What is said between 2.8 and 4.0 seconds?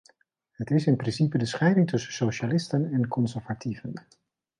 en conservatieven.